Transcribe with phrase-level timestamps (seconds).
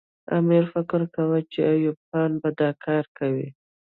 [0.37, 3.47] امیر فکر کاوه چې ایوب خان به دا کار کوي.